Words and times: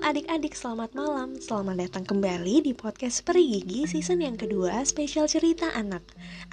adik-adik, 0.00 0.56
selamat 0.56 0.96
malam. 0.96 1.36
Selamat 1.36 1.76
datang 1.84 2.08
kembali 2.08 2.64
di 2.64 2.72
podcast 2.72 3.20
Peri 3.28 3.60
season 3.84 4.24
yang 4.24 4.40
kedua 4.40 4.80
spesial 4.88 5.28
cerita 5.28 5.68
anak. 5.76 6.00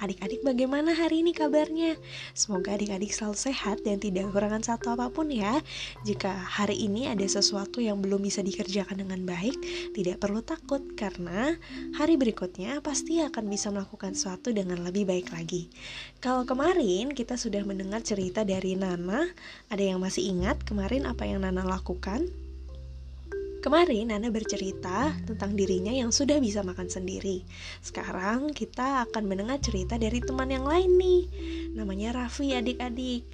Adik-adik 0.04 0.44
bagaimana 0.44 0.92
hari 0.92 1.24
ini 1.24 1.32
kabarnya? 1.32 1.96
Semoga 2.36 2.76
adik-adik 2.76 3.08
selalu 3.08 3.48
sehat 3.48 3.80
dan 3.80 3.96
tidak 3.96 4.28
kekurangan 4.28 4.60
satu 4.60 4.92
apa 4.92 5.08
pun 5.08 5.32
ya. 5.32 5.56
Jika 6.04 6.28
hari 6.28 6.84
ini 6.84 7.08
ada 7.08 7.24
sesuatu 7.24 7.80
yang 7.80 8.04
belum 8.04 8.20
bisa 8.20 8.44
dikerjakan 8.44 9.00
dengan 9.00 9.24
baik, 9.24 9.56
tidak 9.96 10.20
perlu 10.20 10.44
takut 10.44 10.84
karena 10.92 11.56
hari 11.96 12.20
berikutnya 12.20 12.84
pasti 12.84 13.24
akan 13.24 13.48
bisa 13.48 13.72
melakukan 13.72 14.12
sesuatu 14.12 14.52
dengan 14.52 14.84
lebih 14.84 15.08
baik 15.08 15.32
lagi. 15.32 15.72
Kalau 16.20 16.44
kemarin 16.44 17.16
kita 17.16 17.40
sudah 17.40 17.64
mendengar 17.64 18.04
cerita 18.04 18.44
dari 18.44 18.76
Nana, 18.76 19.24
ada 19.72 19.80
yang 19.80 19.96
masih 19.96 20.28
ingat 20.28 20.60
kemarin 20.68 21.08
apa 21.08 21.24
yang 21.24 21.40
Nana 21.40 21.64
lakukan? 21.64 22.47
Kemarin 23.58 24.14
Nana 24.14 24.30
bercerita 24.30 25.10
tentang 25.26 25.58
dirinya 25.58 25.90
yang 25.90 26.14
sudah 26.14 26.38
bisa 26.38 26.62
makan 26.62 26.86
sendiri. 26.86 27.42
Sekarang 27.82 28.54
kita 28.54 29.02
akan 29.10 29.26
mendengar 29.26 29.58
cerita 29.58 29.98
dari 29.98 30.22
teman 30.22 30.46
yang 30.46 30.62
lain 30.62 30.94
nih. 30.94 31.22
Namanya 31.74 32.14
Raffi 32.14 32.54
adik-adik. 32.54 33.26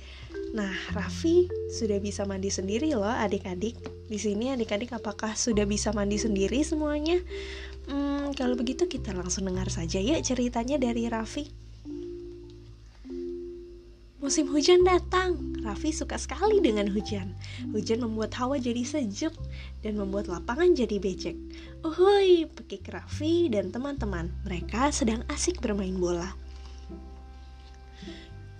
Nah, 0.56 0.73
Raffi 0.96 1.45
sudah 1.68 2.01
bisa 2.01 2.24
mandi 2.24 2.48
sendiri 2.48 2.96
loh 2.96 3.05
adik-adik. 3.05 3.77
Di 4.09 4.16
sini 4.16 4.48
adik-adik 4.48 4.96
apakah 4.96 5.37
sudah 5.37 5.68
bisa 5.68 5.92
mandi 5.92 6.16
sendiri 6.16 6.65
semuanya? 6.65 7.20
Hmm, 7.84 8.32
kalau 8.32 8.56
begitu 8.56 8.88
kita 8.88 9.12
langsung 9.12 9.45
dengar 9.45 9.68
saja 9.68 10.01
ya 10.01 10.16
ceritanya 10.24 10.80
dari 10.80 11.04
Raffi. 11.04 11.63
Musim 14.24 14.48
hujan 14.48 14.88
datang. 14.88 15.52
Raffi 15.60 15.92
suka 15.92 16.16
sekali 16.16 16.56
dengan 16.64 16.88
hujan. 16.88 17.36
Hujan 17.76 18.00
membuat 18.00 18.32
hawa 18.40 18.56
jadi 18.56 18.80
sejuk 18.80 19.36
dan 19.84 20.00
membuat 20.00 20.32
lapangan 20.32 20.72
jadi 20.72 20.96
becek. 20.96 21.36
Uhuy, 21.84 22.48
pekik 22.48 22.88
Raffi 22.88 23.52
dan 23.52 23.68
teman-teman. 23.68 24.32
Mereka 24.48 24.96
sedang 24.96 25.20
asik 25.28 25.60
bermain 25.60 25.92
bola. 26.00 26.32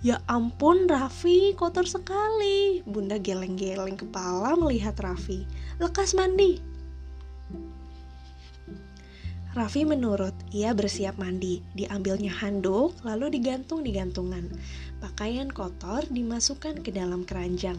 Ya 0.05 0.21
ampun, 0.29 0.85
Raffi 0.85 1.57
kotor 1.57 1.89
sekali. 1.89 2.85
Bunda 2.85 3.17
geleng-geleng 3.17 3.97
kepala 3.97 4.53
melihat 4.53 4.93
Raffi. 5.01 5.49
Lekas 5.81 6.13
mandi. 6.13 6.61
Raffi 9.55 9.87
menurut, 9.87 10.35
ia 10.51 10.75
bersiap 10.75 11.15
mandi. 11.15 11.63
Diambilnya 11.71 12.35
handuk, 12.43 12.91
lalu 13.07 13.39
digantung 13.39 13.87
di 13.87 13.95
gantungan 13.95 14.51
pakaian 14.99 15.47
kotor 15.53 16.03
dimasukkan 16.09 16.81
ke 16.81 16.89
dalam 16.89 17.23
keranjang. 17.23 17.77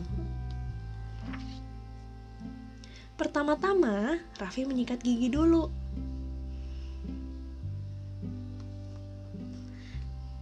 Pertama-tama, 3.16 4.20
Raffi 4.40 4.68
menyikat 4.68 5.00
gigi 5.00 5.32
dulu. 5.32 5.68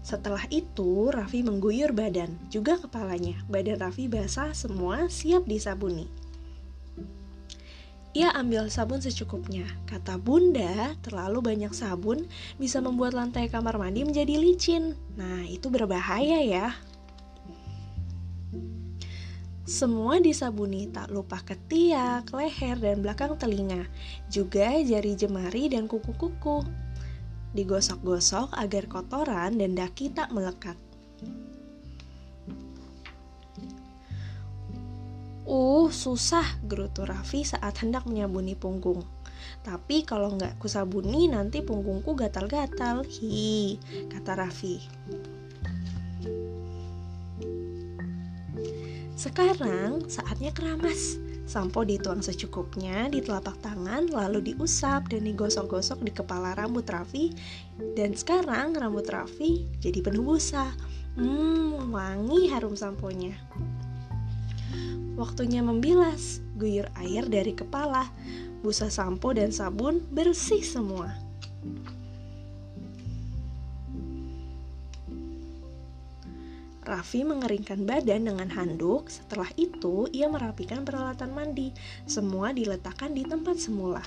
Setelah 0.04 0.44
itu, 0.52 1.08
Raffi 1.08 1.40
mengguyur 1.40 1.96
badan, 1.96 2.36
juga 2.46 2.76
kepalanya. 2.76 3.40
Badan 3.48 3.80
Raffi 3.80 4.10
basah 4.10 4.52
semua, 4.52 5.08
siap 5.08 5.48
disabuni. 5.48 6.10
Ia 8.14 8.30
ambil 8.30 8.70
sabun 8.70 9.02
secukupnya. 9.02 9.66
Kata 9.90 10.14
bunda, 10.22 10.94
terlalu 11.02 11.42
banyak 11.42 11.74
sabun 11.74 12.30
bisa 12.62 12.78
membuat 12.78 13.10
lantai 13.10 13.50
kamar 13.50 13.74
mandi 13.74 14.06
menjadi 14.06 14.38
licin. 14.38 14.94
Nah, 15.18 15.42
itu 15.50 15.66
berbahaya 15.66 16.38
ya. 16.46 16.78
Semua 19.66 20.22
disabuni, 20.22 20.86
tak 20.94 21.10
lupa 21.10 21.42
ketiak, 21.42 22.30
leher, 22.30 22.78
dan 22.78 23.02
belakang 23.02 23.34
telinga. 23.34 23.82
Juga 24.30 24.78
jari 24.78 25.18
jemari 25.18 25.74
dan 25.74 25.90
kuku-kuku. 25.90 26.62
Digosok-gosok 27.50 28.54
agar 28.54 28.86
kotoran 28.86 29.58
dan 29.58 29.74
daki 29.74 30.14
tak 30.14 30.30
melekat. 30.30 30.78
Uh, 35.84 35.92
susah, 35.92 36.64
gerutu 36.64 37.04
Raffi 37.04 37.44
saat 37.44 37.84
hendak 37.84 38.08
menyabuni 38.08 38.56
punggung. 38.56 39.04
Tapi 39.60 40.00
kalau 40.08 40.32
nggak 40.32 40.56
kusabuni 40.56 41.28
nanti 41.28 41.60
punggungku 41.60 42.16
gatal-gatal. 42.16 43.04
Hi, 43.04 43.76
kata 44.08 44.32
Raffi. 44.32 44.80
Sekarang 49.12 50.08
saatnya 50.08 50.56
keramas. 50.56 51.20
Sampo 51.44 51.84
dituang 51.84 52.24
secukupnya 52.24 53.12
di 53.12 53.20
telapak 53.20 53.60
tangan, 53.60 54.08
lalu 54.08 54.56
diusap 54.56 55.12
dan 55.12 55.28
digosok-gosok 55.28 56.00
di 56.00 56.16
kepala 56.16 56.56
rambut 56.56 56.88
Raffi. 56.88 57.36
Dan 57.92 58.16
sekarang 58.16 58.72
rambut 58.72 59.04
Raffi 59.04 59.68
jadi 59.84 60.00
penuh 60.00 60.24
busa. 60.24 60.64
Hmm, 61.20 61.92
wangi 61.92 62.48
harum 62.48 62.72
samponya. 62.72 63.36
Waktunya 65.14 65.62
membilas, 65.62 66.42
guyur 66.58 66.90
air 66.98 67.26
dari 67.30 67.54
kepala, 67.54 68.10
busa 68.64 68.90
sampo 68.90 69.30
dan 69.30 69.54
sabun 69.54 70.02
bersih 70.10 70.64
semua. 70.64 71.14
Raffi 76.84 77.24
mengeringkan 77.24 77.88
badan 77.88 78.28
dengan 78.28 78.48
handuk. 78.52 79.08
Setelah 79.08 79.48
itu, 79.56 80.04
ia 80.12 80.28
merapikan 80.28 80.84
peralatan 80.84 81.32
mandi. 81.32 81.72
Semua 82.04 82.52
diletakkan 82.52 83.16
di 83.16 83.24
tempat 83.24 83.56
semula. 83.56 84.04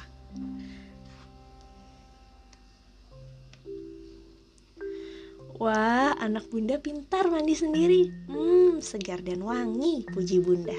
Wah, 5.58 6.14
anak 6.22 6.54
bunda 6.54 6.78
pintar 6.78 7.34
mandi 7.34 7.58
sendiri. 7.58 8.14
Hmm, 8.30 8.78
segar 8.78 9.26
dan 9.26 9.42
wangi, 9.42 10.06
puji 10.06 10.38
bunda. 10.38 10.78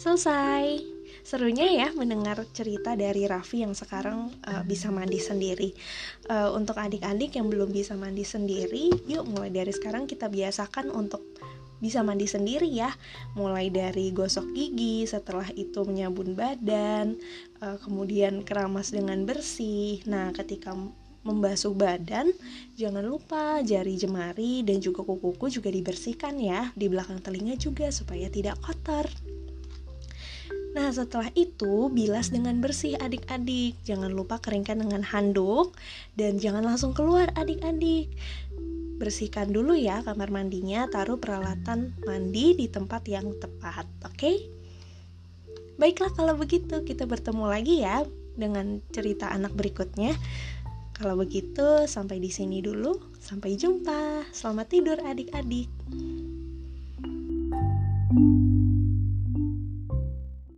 Selesai. 0.00 0.80
Serunya 1.20 1.68
ya 1.68 1.92
mendengar 1.92 2.40
cerita 2.50 2.96
dari 2.96 3.28
Raffi 3.28 3.62
yang 3.62 3.76
sekarang 3.76 4.32
uh, 4.48 4.64
bisa 4.64 4.88
mandi 4.88 5.20
sendiri. 5.20 5.76
Uh, 6.26 6.56
untuk 6.56 6.80
adik-adik 6.80 7.36
yang 7.36 7.52
belum 7.52 7.68
bisa 7.68 7.94
mandi 8.00 8.24
sendiri, 8.24 8.88
yuk 9.04 9.28
mulai 9.28 9.52
dari 9.52 9.70
sekarang 9.76 10.08
kita 10.08 10.32
biasakan 10.32 10.88
untuk 10.90 11.20
bisa 11.82 11.98
mandi 12.06 12.30
sendiri 12.30 12.70
ya 12.70 12.94
mulai 13.34 13.66
dari 13.66 14.14
gosok 14.14 14.54
gigi 14.54 15.02
setelah 15.02 15.50
itu 15.50 15.82
menyabun 15.82 16.38
badan 16.38 17.18
uh, 17.58 17.74
kemudian 17.82 18.46
keramas 18.46 18.94
dengan 18.94 19.26
bersih 19.26 19.98
nah 20.06 20.30
ketika 20.30 20.78
membasuh 21.22 21.74
badan, 21.74 22.34
jangan 22.74 23.06
lupa 23.06 23.62
jari 23.62 23.94
jemari 23.94 24.66
dan 24.66 24.82
juga 24.82 25.06
kuku-kuku 25.06 25.62
juga 25.62 25.70
dibersihkan 25.70 26.34
ya 26.38 26.70
di 26.74 26.90
belakang 26.90 27.22
telinga 27.22 27.54
juga 27.54 27.90
supaya 27.94 28.26
tidak 28.26 28.58
kotor. 28.58 29.06
Nah, 30.72 30.88
setelah 30.88 31.28
itu 31.36 31.92
bilas 31.92 32.32
dengan 32.32 32.56
bersih 32.64 32.96
adik-adik. 32.96 33.76
Jangan 33.84 34.08
lupa 34.08 34.40
keringkan 34.40 34.80
dengan 34.80 35.04
handuk 35.04 35.76
dan 36.16 36.40
jangan 36.40 36.64
langsung 36.64 36.96
keluar 36.96 37.28
adik-adik. 37.36 38.08
Bersihkan 38.96 39.52
dulu 39.52 39.76
ya 39.76 40.00
kamar 40.00 40.32
mandinya, 40.32 40.88
taruh 40.88 41.20
peralatan 41.20 41.92
mandi 42.08 42.56
di 42.56 42.72
tempat 42.72 43.04
yang 43.04 43.36
tepat, 43.36 43.84
oke? 44.00 44.16
Okay? 44.16 44.36
Baiklah 45.76 46.12
kalau 46.16 46.40
begitu, 46.40 46.80
kita 46.88 47.04
bertemu 47.04 47.44
lagi 47.44 47.84
ya 47.84 48.06
dengan 48.32 48.80
cerita 48.96 49.28
anak 49.28 49.52
berikutnya. 49.52 50.16
Kalau 50.92 51.16
begitu, 51.16 51.88
sampai 51.88 52.20
di 52.20 52.28
sini 52.28 52.60
dulu. 52.60 53.16
Sampai 53.18 53.56
jumpa. 53.56 54.28
Selamat 54.30 54.66
tidur 54.68 54.98
adik-adik. 55.00 55.68